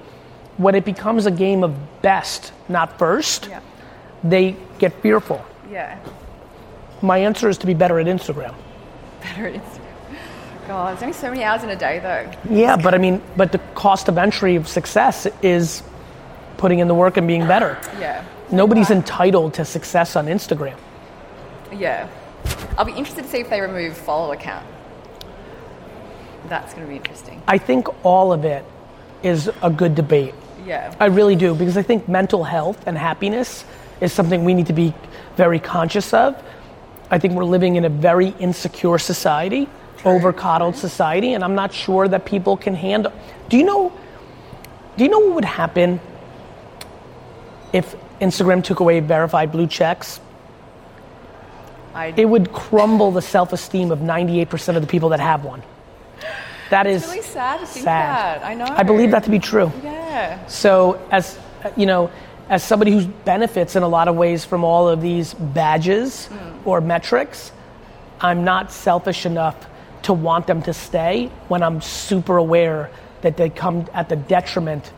when 0.58 0.75
it 0.75 0.86
becomes 0.86 1.25
a 1.25 1.32
game 1.32 1.63
of 1.63 1.74
best, 2.01 2.53
not 2.70 2.98
first, 2.98 3.48
Yeah. 3.50 3.60
they 4.24 4.55
get 4.79 4.93
fearful. 5.01 5.41
Yeah. 5.72 5.96
My 7.01 7.17
answer 7.20 7.50
is 7.50 7.58
to 7.60 7.65
be 7.67 7.74
better 7.74 8.00
at 8.00 8.08
Instagram. 8.08 8.53
Better 9.22 9.48
at 9.48 9.53
Instagram. 9.55 10.17
God, 10.70 10.91
there's 10.93 11.03
only 11.03 11.13
so 11.13 11.29
many 11.29 11.43
hours 11.43 11.63
in 11.63 11.70
a 11.70 11.75
day 11.75 12.00
though. 12.00 12.29
Yeah, 12.50 12.77
but 12.77 12.93
I 12.93 12.98
mean, 12.98 13.22
but 13.36 13.51
the 13.51 13.60
cost 13.75 14.08
of 14.08 14.17
entry 14.17 14.55
of 14.55 14.67
success 14.70 15.27
is 15.41 15.84
putting 16.57 16.79
in 16.79 16.88
the 16.88 16.93
work 16.93 17.17
and 17.17 17.27
being 17.27 17.48
better. 17.48 17.77
Yeah. 18.00 18.24
Nobody's 18.51 18.91
entitled 18.91 19.53
to 19.55 19.65
success 19.65 20.15
on 20.15 20.27
Instagram. 20.27 20.77
Yeah. 21.72 22.07
I'll 22.77 22.86
be 22.86 22.93
interested 22.93 23.24
to 23.24 23.29
see 23.29 23.39
if 23.39 23.50
they 23.50 23.62
remove 23.62 23.98
follow 23.98 24.31
account. 24.31 24.65
That's 26.50 26.74
going 26.74 26.86
to 26.86 26.89
be 26.89 26.98
interesting. 26.98 27.41
I 27.48 27.57
think 27.57 27.88
all 28.05 28.33
of 28.33 28.45
it 28.45 28.65
is 29.24 29.50
a 29.62 29.69
good 29.69 29.95
debate. 29.95 30.36
Yeah. 30.65 30.93
I 31.00 31.05
really 31.05 31.36
do 31.36 31.55
because 31.55 31.77
I 31.77 31.83
think 31.83 32.07
mental 32.07 32.43
health 32.43 32.81
and 32.86 32.98
happiness 32.98 33.65
is 34.01 34.12
something 34.13 34.43
we 34.43 34.53
need 34.53 34.67
to 34.67 34.74
be 34.74 34.93
very 35.36 35.60
conscious 35.60 36.13
of. 36.13 36.41
I 37.10 37.19
think 37.19 37.33
we're 37.33 37.45
living 37.45 37.75
in 37.75 37.86
a 37.86 37.89
very 37.89 38.29
insecure 38.39 38.98
society, 38.98 39.67
over 40.03 40.33
coddled 40.33 40.75
society, 40.75 41.33
and 41.33 41.43
I'm 41.43 41.55
not 41.55 41.74
sure 41.74 42.07
that 42.07 42.25
people 42.25 42.57
can 42.57 42.75
handle. 42.75 43.13
Do 43.50 43.57
you 43.57 43.63
know? 43.63 43.91
Do 44.98 45.03
you 45.03 45.10
know 45.10 45.19
what 45.19 45.36
would 45.36 45.45
happen 45.45 46.00
if 47.74 47.96
Instagram 48.22 48.63
took 48.63 48.80
away 48.80 49.00
verified 49.00 49.51
blue 49.51 49.68
checks? 49.68 50.22
I, 51.94 52.13
It 52.15 52.25
would 52.25 52.53
crumble 52.53 53.12
the 53.12 53.22
self-esteem 53.22 53.92
of 53.92 54.00
98% 54.00 54.75
of 54.75 54.82
the 54.82 54.88
people 54.88 55.10
that 55.10 55.20
have 55.20 55.44
one. 55.44 55.62
That 56.70 56.88
is 56.88 57.03
it's 57.03 57.12
really 57.12 57.22
sad 57.24 57.60
to 57.60 57.65
think 57.68 57.84
sad. 57.84 58.42
that. 58.42 58.46
I 58.46 58.53
know. 58.56 58.65
I 58.65 58.84
believe 58.84 59.12
that 59.12 59.25
to 59.25 59.30
be 59.30 59.38
true. 59.38 59.72
Yeah. 59.84 60.44
So 60.48 61.00
as 61.12 61.38
you 61.75 61.86
know, 61.86 62.10
as 62.50 62.63
somebody 62.63 62.92
who 62.92 63.06
benefits 63.06 63.75
in 63.75 63.84
a 63.84 63.88
lot 63.88 64.08
of 64.08 64.15
ways 64.15 64.44
from 64.44 64.63
all 64.63 64.88
of 64.88 65.01
these 65.01 65.34
badges 65.36 66.27
hmm. 66.27 66.68
or 66.68 66.82
metrics, 66.82 67.51
I'm 68.20 68.44
not 68.44 68.72
selfish 68.72 69.25
enough 69.25 69.68
to 70.03 70.13
want 70.13 70.48
them 70.48 70.62
to 70.63 70.74
stay 70.74 71.30
when 71.48 71.62
I'm 71.62 71.80
super 71.80 72.38
aware 72.38 72.89
that 73.22 73.38
they 73.38 73.50
come 73.50 73.88
at 73.94 74.10
the 74.10 74.15
detriment 74.15 74.92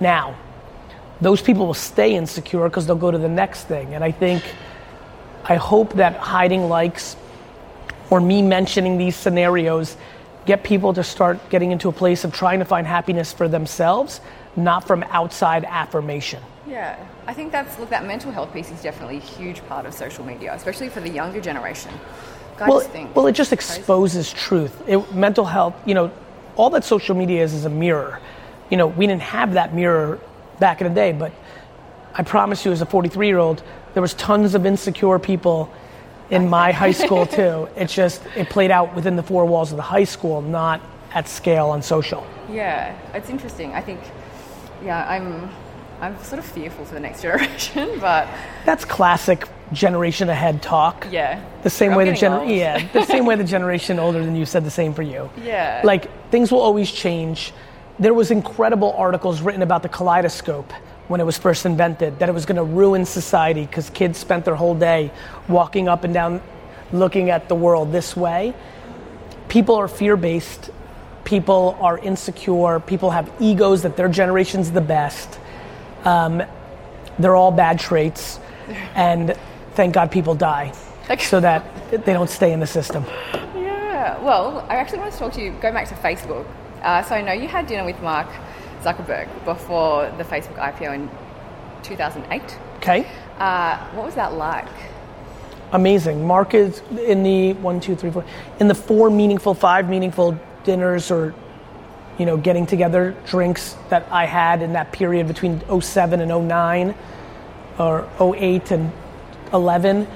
now. 0.00 0.36
Those 1.20 1.42
people 1.42 1.66
will 1.66 1.74
stay 1.74 2.14
insecure 2.14 2.68
because 2.68 2.86
they'll 2.86 2.96
go 2.96 3.10
to 3.10 3.18
the 3.18 3.28
next 3.28 3.64
thing. 3.64 3.94
And 3.94 4.02
I 4.02 4.10
think, 4.10 4.42
I 5.44 5.56
hope 5.56 5.94
that 5.94 6.16
hiding 6.16 6.68
likes 6.68 7.16
or 8.08 8.20
me 8.20 8.42
mentioning 8.42 8.98
these 8.98 9.16
scenarios 9.16 9.96
get 10.46 10.64
people 10.64 10.92
to 10.94 11.04
start 11.04 11.38
getting 11.50 11.70
into 11.70 11.88
a 11.88 11.92
place 11.92 12.24
of 12.24 12.32
trying 12.32 12.58
to 12.58 12.64
find 12.64 12.86
happiness 12.86 13.32
for 13.32 13.48
themselves, 13.48 14.20
not 14.56 14.86
from 14.86 15.02
outside 15.10 15.64
affirmation. 15.64 16.42
Yeah, 16.66 16.96
I 17.26 17.34
think 17.34 17.52
that's 17.52 17.78
look. 17.78 17.90
That 17.90 18.06
mental 18.06 18.30
health 18.32 18.52
piece 18.52 18.70
is 18.70 18.80
definitely 18.82 19.16
a 19.16 19.20
huge 19.20 19.64
part 19.66 19.86
of 19.86 19.94
social 19.94 20.24
media, 20.24 20.54
especially 20.54 20.88
for 20.88 21.00
the 21.00 21.08
younger 21.08 21.40
generation. 21.40 21.92
I 22.58 22.68
Well, 22.68 22.80
think. 22.80 23.16
well, 23.16 23.26
it 23.26 23.32
just 23.32 23.52
exposes 23.52 24.32
truth. 24.32 24.82
It, 24.86 25.14
mental 25.14 25.46
health, 25.46 25.74
you 25.86 25.94
know, 25.94 26.10
all 26.56 26.70
that 26.70 26.84
social 26.84 27.16
media 27.16 27.42
is 27.42 27.54
is 27.54 27.64
a 27.64 27.70
mirror. 27.70 28.20
You 28.70 28.76
know, 28.76 28.86
we 28.86 29.06
didn't 29.06 29.22
have 29.22 29.54
that 29.54 29.74
mirror 29.74 30.18
back 30.60 30.80
in 30.80 30.86
the 30.88 30.94
day, 30.94 31.12
but 31.12 31.32
I 32.14 32.22
promise 32.22 32.64
you, 32.64 32.70
as 32.70 32.82
a 32.82 32.86
43 32.86 33.26
year 33.26 33.38
old, 33.38 33.62
there 33.94 34.02
was 34.02 34.14
tons 34.14 34.54
of 34.54 34.64
insecure 34.66 35.18
people 35.18 35.72
in 36.30 36.48
my 36.48 36.70
high 36.70 36.92
school 36.92 37.26
too. 37.38 37.68
It's 37.76 37.92
just 37.94 38.22
it 38.36 38.48
played 38.50 38.70
out 38.70 38.94
within 38.94 39.16
the 39.16 39.22
four 39.22 39.44
walls 39.46 39.72
of 39.72 39.76
the 39.76 39.82
high 39.82 40.04
school, 40.04 40.42
not 40.42 40.80
at 41.12 41.26
scale 41.28 41.66
on 41.70 41.82
social. 41.82 42.24
Yeah, 42.48 42.96
it's 43.14 43.30
interesting. 43.30 43.72
I 43.72 43.80
think. 43.80 44.00
Yeah, 44.84 45.04
I'm. 45.08 45.50
I'm 46.00 46.16
sort 46.24 46.38
of 46.38 46.46
fearful 46.46 46.86
for 46.86 46.94
the 46.94 47.00
next 47.00 47.20
generation, 47.26 47.98
but 48.00 48.26
That's 48.64 48.86
classic 48.86 49.46
generation 49.74 50.30
ahead 50.30 50.62
talk. 50.62 51.06
yeah. 51.10 51.44
The 51.62 51.68
same 51.68 51.90
I'm 51.90 51.98
way 51.98 52.04
the 52.06 52.12
gener- 52.16 52.56
yeah, 52.56 52.88
the 52.92 53.04
same 53.04 53.26
way 53.26 53.36
the 53.36 53.44
generation 53.56 53.98
older 53.98 54.24
than 54.24 54.34
you 54.34 54.46
said 54.46 54.64
the 54.64 54.70
same 54.70 54.94
for 54.94 55.02
you. 55.02 55.28
Yeah. 55.44 55.82
Like 55.84 56.08
things 56.30 56.50
will 56.50 56.60
always 56.60 56.90
change. 56.90 57.52
There 58.00 58.14
was 58.14 58.30
incredible 58.30 58.94
articles 58.94 59.42
written 59.42 59.60
about 59.60 59.82
the 59.82 59.90
kaleidoscope 59.90 60.72
when 61.08 61.20
it 61.20 61.24
was 61.24 61.36
first 61.36 61.66
invented 61.66 62.18
that 62.18 62.30
it 62.30 62.32
was 62.32 62.46
going 62.46 62.56
to 62.56 62.64
ruin 62.64 63.04
society 63.04 63.66
because 63.66 63.90
kids 63.90 64.18
spent 64.18 64.46
their 64.46 64.54
whole 64.54 64.74
day 64.74 65.12
walking 65.48 65.86
up 65.86 66.02
and 66.04 66.14
down 66.14 66.40
looking 66.94 67.28
at 67.28 67.48
the 67.50 67.54
world 67.54 67.92
this 67.92 68.16
way. 68.16 68.54
People 69.50 69.74
are 69.74 69.86
fear-based. 69.86 70.70
People 71.24 71.76
are 71.78 71.98
insecure. 71.98 72.80
People 72.80 73.10
have 73.10 73.30
egos 73.38 73.82
that 73.82 73.98
their 73.98 74.08
generation's 74.08 74.70
the 74.70 74.80
best. 74.80 75.38
Um, 76.04 76.42
they're 77.18 77.36
all 77.36 77.52
bad 77.52 77.78
traits, 77.78 78.40
and 78.94 79.36
thank 79.74 79.92
God 79.92 80.10
people 80.10 80.34
die 80.34 80.72
so 81.18 81.38
that 81.40 81.62
they 81.90 82.14
don't 82.14 82.30
stay 82.30 82.54
in 82.54 82.60
the 82.60 82.66
system. 82.66 83.04
Yeah. 83.54 84.18
Well, 84.22 84.64
I 84.70 84.76
actually 84.76 85.00
want 85.00 85.12
to 85.12 85.18
talk 85.18 85.34
to 85.34 85.42
you. 85.42 85.52
Go 85.60 85.70
back 85.70 85.86
to 85.88 85.94
Facebook. 85.96 86.46
Uh, 86.82 87.02
so 87.02 87.14
I 87.14 87.22
know 87.22 87.32
you 87.32 87.48
had 87.48 87.66
dinner 87.66 87.84
with 87.84 88.00
Mark 88.00 88.28
Zuckerberg 88.82 89.28
before 89.44 90.10
the 90.16 90.24
Facebook 90.24 90.56
IPO 90.58 90.94
in 90.94 91.10
2008. 91.82 92.58
Okay. 92.76 93.06
Uh, 93.38 93.78
what 93.90 94.06
was 94.06 94.14
that 94.14 94.34
like? 94.34 94.68
Amazing. 95.72 96.26
Mark 96.26 96.54
is 96.54 96.82
in 97.06 97.22
the 97.22 97.52
one, 97.54 97.80
two, 97.80 97.94
three, 97.94 98.10
four, 98.10 98.24
in 98.58 98.68
the 98.68 98.74
four 98.74 99.10
meaningful, 99.10 99.54
five 99.54 99.88
meaningful 99.88 100.38
dinners 100.64 101.10
or, 101.10 101.34
you 102.18 102.26
know, 102.26 102.36
getting 102.36 102.66
together 102.66 103.14
drinks 103.26 103.76
that 103.88 104.06
I 104.10 104.26
had 104.26 104.62
in 104.62 104.72
that 104.72 104.90
period 104.92 105.28
between 105.28 105.62
07 105.80 106.20
and 106.20 106.48
09 106.48 106.94
or 107.78 108.08
08 108.20 108.70
and 108.72 108.92
11. 109.52 110.08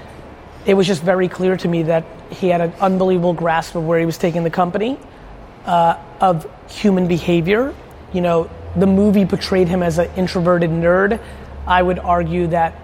It 0.67 0.75
was 0.75 0.87
just 0.87 1.03
very 1.03 1.29
clear 1.29 1.57
to 1.57 1.69
me 1.69 1.85
that 1.85 2.05
he 2.31 2.49
had 2.49 2.61
an 2.61 2.73
unbelievable 2.81 3.35
grasp 3.35 3.75
of 3.75 3.87
where 3.87 3.99
he 3.99 4.07
was 4.07 4.19
taking 4.19 4.45
the 4.45 4.51
company, 4.51 4.99
uh, 5.67 5.97
of 6.25 6.51
human 6.71 7.07
behavior. 7.07 7.75
You 8.15 8.23
know, 8.23 8.51
the 8.77 8.87
movie 8.87 9.27
portrayed 9.27 9.69
him 9.69 9.83
as 9.83 9.99
an 9.99 10.11
introverted 10.17 10.71
nerd. 10.71 11.21
I 11.67 11.83
would 11.83 11.99
argue 11.99 12.47
that 12.47 12.75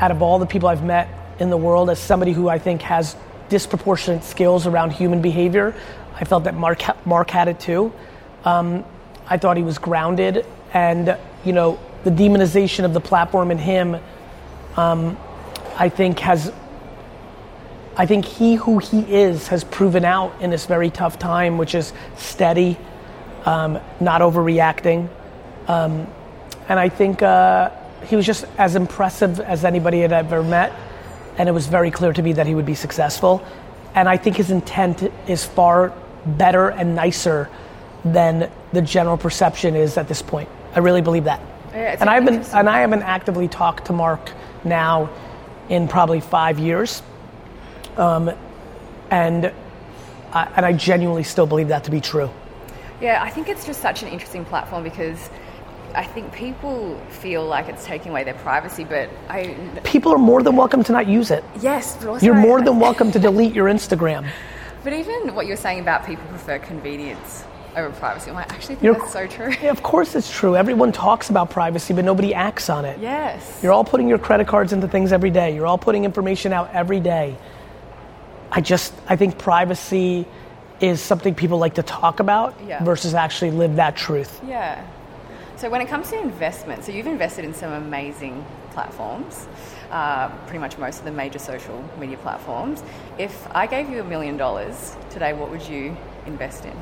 out 0.00 0.10
of 0.10 0.22
all 0.22 0.40
the 0.40 0.46
people 0.46 0.68
I've 0.68 0.82
met 0.82 1.08
in 1.38 1.50
the 1.50 1.56
world, 1.56 1.88
as 1.88 2.00
somebody 2.00 2.32
who 2.32 2.48
I 2.48 2.58
think 2.58 2.82
has 2.82 3.14
disproportionate 3.48 4.24
skills 4.24 4.66
around 4.66 4.90
human 4.90 5.22
behavior, 5.22 5.72
I 6.20 6.24
felt 6.24 6.44
that 6.44 6.54
Mark, 6.54 6.82
Mark 7.06 7.30
had 7.30 7.46
it 7.46 7.60
too. 7.60 7.92
Um, 8.44 8.84
I 9.28 9.38
thought 9.38 9.56
he 9.56 9.62
was 9.62 9.78
grounded, 9.78 10.44
and 10.74 11.16
you 11.44 11.52
know, 11.52 11.78
the 12.02 12.10
demonization 12.10 12.84
of 12.84 12.92
the 12.92 13.00
platform 13.00 13.52
in 13.52 13.58
him, 13.58 13.96
um, 14.76 15.16
I 15.76 15.88
think 15.88 16.18
has. 16.20 16.52
I 17.98 18.06
think 18.06 18.24
he 18.24 18.54
who 18.54 18.78
he 18.78 19.00
is 19.00 19.48
has 19.48 19.64
proven 19.64 20.04
out 20.04 20.40
in 20.40 20.50
this 20.50 20.66
very 20.66 20.88
tough 20.88 21.18
time, 21.18 21.58
which 21.58 21.74
is 21.74 21.92
steady, 22.16 22.78
um, 23.44 23.80
not 23.98 24.20
overreacting, 24.20 25.08
um, 25.66 26.06
and 26.68 26.78
I 26.78 26.90
think 26.90 27.22
uh, 27.22 27.70
he 28.06 28.14
was 28.14 28.24
just 28.24 28.44
as 28.56 28.76
impressive 28.76 29.40
as 29.40 29.64
anybody 29.64 30.00
had 30.00 30.12
ever 30.12 30.44
met, 30.44 30.72
and 31.38 31.48
it 31.48 31.52
was 31.52 31.66
very 31.66 31.90
clear 31.90 32.12
to 32.12 32.22
me 32.22 32.34
that 32.34 32.46
he 32.46 32.54
would 32.54 32.66
be 32.66 32.76
successful. 32.76 33.44
And 33.96 34.08
I 34.08 34.16
think 34.16 34.36
his 34.36 34.52
intent 34.52 35.02
is 35.26 35.44
far 35.44 35.92
better 36.24 36.68
and 36.68 36.94
nicer 36.94 37.50
than 38.04 38.48
the 38.72 38.82
general 38.82 39.16
perception 39.16 39.74
is 39.74 39.96
at 39.96 40.06
this 40.06 40.22
point. 40.22 40.48
I 40.74 40.78
really 40.78 41.00
believe 41.00 41.24
that. 41.24 41.40
Yeah, 41.72 41.96
and 42.00 42.08
I've 42.08 42.24
been 42.24 42.42
and 42.54 42.68
I 42.68 42.80
haven't 42.80 43.02
actively 43.02 43.48
talked 43.48 43.86
to 43.86 43.92
Mark 43.92 44.30
now 44.62 45.10
in 45.68 45.88
probably 45.88 46.20
five 46.20 46.58
years, 46.58 47.02
um, 47.98 48.30
and 49.10 49.52
I, 50.32 50.44
and 50.56 50.64
I 50.66 50.72
genuinely 50.72 51.22
still 51.22 51.46
believe 51.46 51.68
that 51.68 51.84
to 51.84 51.90
be 51.90 52.00
true. 52.00 52.30
Yeah, 53.00 53.22
I 53.22 53.30
think 53.30 53.48
it's 53.48 53.64
just 53.66 53.80
such 53.80 54.02
an 54.02 54.08
interesting 54.08 54.44
platform 54.44 54.82
because 54.82 55.30
I 55.94 56.04
think 56.04 56.32
people 56.32 56.98
feel 57.08 57.46
like 57.46 57.68
it's 57.68 57.84
taking 57.84 58.10
away 58.10 58.24
their 58.24 58.34
privacy, 58.34 58.84
but 58.84 59.08
I 59.28 59.56
People 59.84 60.12
are 60.12 60.18
more 60.18 60.42
than 60.42 60.56
welcome 60.56 60.84
to 60.84 60.92
not 60.92 61.06
use 61.06 61.30
it. 61.30 61.44
yes, 61.60 61.96
You're 62.20 62.34
I- 62.34 62.40
more 62.42 62.60
I- 62.60 62.64
than 62.64 62.78
welcome 62.78 63.10
to 63.12 63.18
delete 63.18 63.54
your 63.54 63.66
Instagram. 63.68 64.28
But 64.84 64.92
even 64.92 65.34
what 65.34 65.46
you're 65.46 65.56
saying 65.56 65.80
about 65.80 66.06
people 66.06 66.24
prefer 66.26 66.58
convenience 66.58 67.44
over 67.76 67.90
privacy, 67.96 68.30
I 68.30 68.42
actually 68.42 68.76
think 68.76 68.82
You're- 68.82 68.98
that's 68.98 69.12
so 69.12 69.26
true. 69.26 69.52
Yeah, 69.62 69.70
of 69.70 69.82
course 69.82 70.14
it's 70.14 70.30
true. 70.30 70.56
Everyone 70.56 70.92
talks 70.92 71.30
about 71.30 71.50
privacy, 71.50 71.94
but 71.94 72.04
nobody 72.04 72.34
acts 72.34 72.68
on 72.68 72.84
it. 72.84 72.98
Yes. 72.98 73.60
You're 73.62 73.72
all 73.72 73.84
putting 73.84 74.08
your 74.08 74.18
credit 74.18 74.46
cards 74.46 74.72
into 74.72 74.88
things 74.88 75.12
every 75.12 75.30
day. 75.30 75.54
You're 75.54 75.66
all 75.66 75.78
putting 75.78 76.04
information 76.04 76.52
out 76.52 76.70
every 76.74 77.00
day. 77.00 77.36
I 78.50 78.60
just, 78.60 78.94
I 79.08 79.16
think 79.16 79.38
privacy 79.38 80.26
is 80.80 81.00
something 81.00 81.34
people 81.34 81.58
like 81.58 81.74
to 81.74 81.82
talk 81.82 82.20
about 82.20 82.54
Yeah. 82.66 82.82
versus 82.84 83.14
actually 83.14 83.50
live 83.50 83.76
that 83.76 83.96
truth. 83.96 84.40
Yeah. 84.46 84.80
So 85.56 85.68
when 85.68 85.80
it 85.80 85.88
comes 85.88 86.10
to 86.10 86.20
investment, 86.20 86.84
so 86.84 86.92
you've 86.92 87.06
invested 87.08 87.44
in 87.44 87.52
some 87.52 87.72
amazing 87.72 88.44
platforms, 88.70 89.46
uh, 89.90 90.28
pretty 90.46 90.60
much 90.60 90.78
most 90.78 91.00
of 91.00 91.04
the 91.04 91.10
major 91.10 91.38
social 91.40 91.82
media 91.98 92.16
platforms. 92.18 92.82
If 93.18 93.48
I 93.54 93.66
gave 93.66 93.88
you 93.90 94.00
a 94.00 94.04
million 94.04 94.36
dollars 94.36 94.94
today, 95.10 95.32
what 95.32 95.50
would 95.50 95.62
you 95.66 95.96
invest 96.26 96.64
in? 96.64 96.72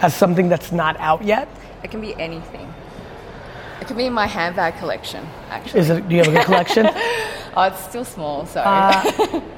As 0.00 0.14
something 0.14 0.48
that's 0.50 0.72
not 0.72 0.96
out 0.98 1.24
yet, 1.24 1.48
It 1.82 1.90
can 1.90 2.00
be 2.00 2.14
anything. 2.16 2.72
It 3.80 3.86
can 3.86 3.96
be 3.96 4.04
in 4.06 4.12
my 4.12 4.26
handbag 4.26 4.76
collection, 4.78 5.26
actually. 5.48 5.80
is 5.80 5.90
it? 5.90 6.06
Do 6.08 6.14
you 6.14 6.22
have 6.22 6.28
a 6.34 6.36
good 6.36 6.44
collection? 6.44 6.88
Oh, 7.56 7.62
it's 7.62 7.82
still 7.88 8.04
small, 8.04 8.46
so 8.46 8.60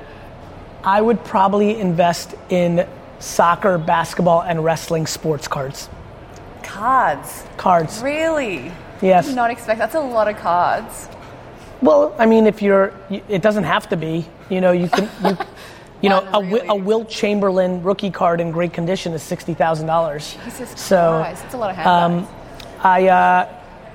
I 0.84 1.00
would 1.00 1.22
probably 1.24 1.78
invest 1.78 2.34
in 2.48 2.86
soccer, 3.18 3.76
basketball, 3.78 4.42
and 4.42 4.64
wrestling 4.64 5.06
sports 5.06 5.46
cards. 5.48 5.88
cards. 6.62 7.44
Cards. 7.56 8.00
Really? 8.02 8.72
Yes. 9.02 9.26
Did 9.26 9.36
not 9.36 9.50
expect. 9.50 9.78
That's 9.78 9.94
a 9.94 10.00
lot 10.00 10.28
of 10.28 10.36
cards. 10.36 11.08
Well, 11.82 12.14
I 12.18 12.26
mean, 12.26 12.46
if 12.46 12.60
you're, 12.62 12.92
it 13.10 13.42
doesn't 13.42 13.64
have 13.64 13.88
to 13.90 13.96
be. 13.96 14.26
You 14.50 14.60
know, 14.60 14.72
you 14.72 14.88
can. 14.88 15.08
You, 15.24 15.36
You 16.02 16.08
know, 16.08 16.20
a, 16.20 16.40
Wi- 16.40 16.60
a 16.60 16.62
really- 16.68 16.80
Wilt 16.80 17.10
Chamberlain 17.10 17.82
rookie 17.82 18.10
card 18.10 18.40
in 18.40 18.52
great 18.52 18.72
condition 18.72 19.12
is 19.12 19.22
sixty 19.22 19.52
thousand 19.52 19.86
dollars. 19.86 20.34
Jesus 20.46 20.70
So, 20.80 21.18
Christ, 21.20 21.44
it's 21.44 21.52
a 21.52 21.58
lot 21.58 21.68
of 21.68 21.76
handbags. 21.76 22.26
um, 22.26 22.36
I, 22.82 23.08
uh, 23.08 23.48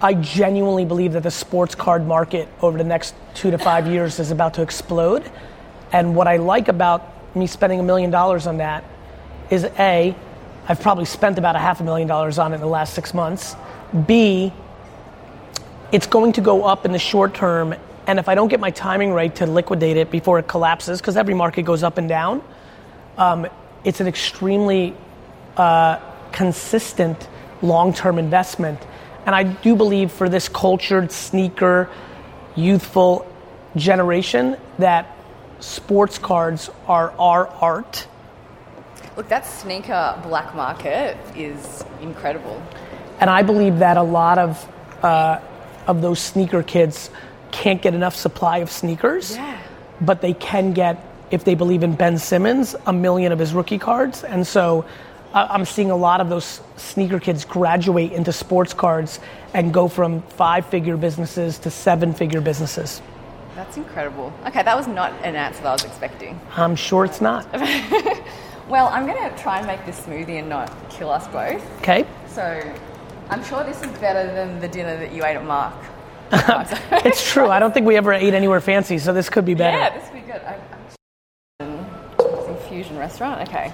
I 0.03 0.13
genuinely 0.13 0.85
believe 0.85 1.13
that 1.13 1.23
the 1.23 1.31
sports 1.31 1.73
card 1.73 2.05
market 2.05 2.47
over 2.61 2.77
the 2.77 2.83
next 2.83 3.15
two 3.33 3.49
to 3.49 3.57
five 3.57 3.87
years 3.87 4.19
is 4.19 4.29
about 4.29 4.53
to 4.53 4.61
explode. 4.61 5.31
And 5.91 6.15
what 6.15 6.27
I 6.27 6.37
like 6.37 6.67
about 6.67 7.35
me 7.35 7.47
spending 7.47 7.79
a 7.79 7.83
million 7.83 8.11
dollars 8.11 8.47
on 8.47 8.57
that 8.57 8.83
is 9.49 9.63
A, 9.63 10.15
I've 10.67 10.81
probably 10.81 11.05
spent 11.05 11.37
about 11.37 11.55
a 11.55 11.59
half 11.59 11.79
a 11.79 11.83
million 11.83 12.07
dollars 12.07 12.39
on 12.39 12.51
it 12.51 12.55
in 12.55 12.61
the 12.61 12.67
last 12.67 12.93
six 12.93 13.13
months. 13.13 13.55
B, 14.07 14.51
it's 15.91 16.07
going 16.07 16.33
to 16.33 16.41
go 16.41 16.63
up 16.63 16.85
in 16.85 16.91
the 16.91 16.99
short 16.99 17.33
term. 17.33 17.75
And 18.07 18.19
if 18.19 18.27
I 18.27 18.35
don't 18.35 18.47
get 18.47 18.59
my 18.59 18.71
timing 18.71 19.11
right 19.11 19.33
to 19.35 19.45
liquidate 19.45 19.97
it 19.97 20.11
before 20.11 20.39
it 20.39 20.47
collapses, 20.47 20.99
because 20.99 21.17
every 21.17 21.33
market 21.33 21.63
goes 21.63 21.83
up 21.83 21.97
and 21.97 22.09
down, 22.09 22.41
um, 23.17 23.47
it's 23.83 23.99
an 23.99 24.07
extremely 24.07 24.95
uh, 25.57 25.99
consistent 26.31 27.27
long 27.61 27.93
term 27.93 28.17
investment. 28.17 28.79
And 29.25 29.33
I 29.33 29.43
do 29.43 29.75
believe 29.75 30.11
for 30.11 30.29
this 30.29 30.49
cultured, 30.49 31.11
sneaker, 31.11 31.89
youthful 32.55 33.31
generation 33.75 34.57
that 34.79 35.14
sports 35.59 36.17
cards 36.17 36.69
are 36.87 37.11
our 37.19 37.47
art. 37.61 38.07
Look, 39.17 39.29
that 39.29 39.45
sneaker 39.45 40.19
black 40.23 40.53
market 40.55 41.17
is 41.35 41.85
incredible. 42.01 42.61
And 43.19 43.29
I 43.29 43.43
believe 43.43 43.79
that 43.79 43.95
a 43.97 44.03
lot 44.03 44.37
of, 44.37 44.67
uh, 45.03 45.39
of 45.87 46.01
those 46.01 46.19
sneaker 46.19 46.63
kids 46.63 47.09
can't 47.51 47.81
get 47.81 47.93
enough 47.93 48.15
supply 48.15 48.57
of 48.57 48.69
sneakers, 48.69 49.35
Yeah. 49.37 49.57
but 50.01 50.19
they 50.21 50.33
can 50.33 50.73
get, 50.73 50.97
if 51.31 51.45
they 51.45 51.55
believe 51.55 51.83
in 51.83 51.95
Ben 51.95 52.17
Simmons, 52.17 52.75
a 52.85 52.91
million 52.91 53.31
of 53.31 53.39
his 53.39 53.53
rookie 53.53 53.77
cards. 53.77 54.25
And 54.25 54.45
so 54.45 54.83
uh, 55.33 55.47
I'm 55.49 55.63
seeing 55.63 55.91
a 55.91 55.95
lot 55.95 56.19
of 56.19 56.27
those 56.27 56.59
sneaker 56.75 57.19
kids 57.19 57.45
graduate 57.45 58.11
into 58.11 58.33
sports 58.33 58.73
cards 58.73 59.21
and 59.53 59.73
go 59.73 59.87
from 59.87 60.21
five 60.23 60.65
figure 60.65 60.97
businesses 60.97 61.57
to 61.59 61.71
seven 61.71 62.13
figure 62.13 62.41
businesses. 62.41 63.01
That's 63.55 63.77
incredible. 63.77 64.33
Okay, 64.45 64.63
that 64.63 64.75
was 64.75 64.87
not 64.87 65.13
an 65.23 65.35
answer 65.35 65.63
that 65.63 65.69
I 65.69 65.73
was 65.73 65.85
expecting. 65.85 66.39
I'm 66.55 66.75
sure 66.75 67.05
it's 67.05 67.21
not. 67.21 67.47
Well, 68.67 68.87
I'm 68.87 69.05
going 69.05 69.29
to 69.29 69.37
try 69.37 69.59
and 69.59 69.67
make 69.67 69.85
this 69.85 69.99
smoothie 70.01 70.39
and 70.39 70.49
not 70.49 70.71
kill 70.89 71.11
us 71.11 71.27
both. 71.27 71.63
Okay? 71.81 72.03
So, 72.27 72.41
I'm 73.29 73.43
sure 73.43 73.63
this 73.63 73.79
is 73.83 73.91
better 73.99 74.33
than 74.33 74.59
the 74.59 74.67
dinner 74.67 74.97
that 74.97 75.13
you 75.13 75.23
ate 75.23 75.35
at 75.35 75.45
Mark. 75.45 75.75
It's 77.05 77.31
true. 77.31 77.47
I 77.47 77.59
don't 77.59 77.73
think 77.73 77.85
we 77.85 77.95
ever 77.95 78.11
ate 78.11 78.33
anywhere 78.33 78.59
fancy, 78.59 78.97
so 78.97 79.13
this 79.13 79.29
could 79.29 79.45
be 79.45 79.53
better. 79.53 79.77
Yeah, 79.77 79.99
this 79.99 80.11
would 80.11 80.25
be 80.25 80.31
good. 80.31 80.41
I, 80.41 80.59
I'm 81.59 81.85
Infusion 82.49 82.97
restaurant. 82.97 83.47
Okay. 83.47 83.71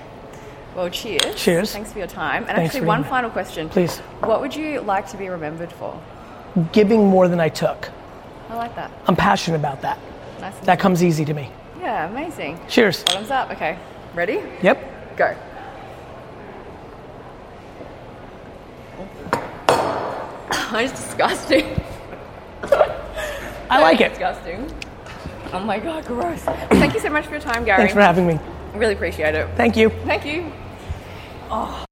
Well, 0.76 0.90
cheers. 0.90 1.36
Cheers. 1.36 1.72
Thanks 1.72 1.94
for 1.94 2.00
your 2.00 2.08
time. 2.08 2.44
And 2.50 2.58
Thanks 2.58 2.76
actually, 2.76 2.88
one 2.88 3.06
final 3.06 3.30
question. 3.30 3.70
Please. 3.70 4.00
What 4.20 4.42
would 4.42 4.54
you 4.54 4.82
like 4.82 5.08
to 5.12 5.18
be 5.18 5.30
remembered 5.30 5.72
for? 5.72 5.98
Giving 6.74 7.08
more 7.08 7.30
than 7.30 7.40
I 7.40 7.48
took. 7.48 7.90
I 8.52 8.56
like 8.56 8.76
that. 8.76 8.92
I'm 9.08 9.16
passionate 9.16 9.56
about 9.56 9.82
that. 9.82 9.98
Nice. 10.42 10.60
That 10.66 10.78
comes 10.78 11.02
easy 11.02 11.24
to 11.24 11.34
me. 11.34 11.50
Yeah, 11.80 12.10
amazing. 12.10 12.60
Cheers. 12.68 13.02
Bottoms 13.06 13.32
up. 13.32 13.50
Okay. 13.52 13.80
Ready? 14.14 14.42
Yep. 14.62 15.18
Go. 15.18 15.38
It's 20.74 20.94
disgusting. 20.94 21.66
I 23.70 23.82
like 23.82 24.00
it. 24.00 24.10
Disgusting. 24.10 24.74
Oh 25.52 25.60
my 25.60 25.80
god, 25.80 26.06
gross. 26.06 26.42
Thank 26.42 26.94
you 26.94 27.02
so 27.02 27.10
much 27.10 27.26
for 27.26 27.32
your 27.32 27.42
time, 27.42 27.66
Gary. 27.66 27.78
Thanks 27.78 27.94
for 27.94 28.00
having 28.02 28.26
me. 28.26 28.40
Really 28.74 28.94
appreciate 28.94 29.36
it. 29.36 29.50
Thank 29.58 29.76
you. 29.76 29.90
Thank 30.06 30.26
you. 30.26 30.52
Oh. 31.50 31.86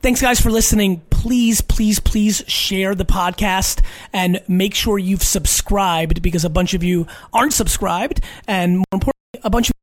Thanks, 0.00 0.22
guys, 0.22 0.40
for 0.40 0.50
listening. 0.50 1.02
Please, 1.24 1.62
please, 1.62 2.00
please 2.00 2.44
share 2.46 2.94
the 2.94 3.06
podcast 3.06 3.80
and 4.12 4.42
make 4.46 4.74
sure 4.74 4.98
you've 4.98 5.22
subscribed 5.22 6.20
because 6.20 6.44
a 6.44 6.50
bunch 6.50 6.74
of 6.74 6.84
you 6.84 7.06
aren't 7.32 7.54
subscribed. 7.54 8.20
And 8.46 8.76
more 8.76 8.84
importantly, 8.92 9.40
a 9.42 9.48
bunch 9.48 9.70
of 9.70 9.74